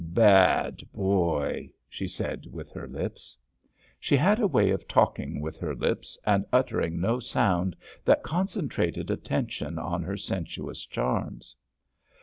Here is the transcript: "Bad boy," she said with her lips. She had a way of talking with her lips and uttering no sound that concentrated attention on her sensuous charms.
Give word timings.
"Bad 0.03 0.81
boy," 0.95 1.69
she 1.87 2.07
said 2.07 2.47
with 2.51 2.71
her 2.71 2.87
lips. 2.87 3.37
She 3.99 4.17
had 4.17 4.39
a 4.39 4.47
way 4.47 4.71
of 4.71 4.87
talking 4.87 5.39
with 5.41 5.57
her 5.59 5.75
lips 5.75 6.17
and 6.25 6.43
uttering 6.51 6.99
no 6.99 7.19
sound 7.19 7.75
that 8.03 8.23
concentrated 8.23 9.11
attention 9.11 9.77
on 9.77 10.01
her 10.01 10.17
sensuous 10.17 10.87
charms. 10.87 11.55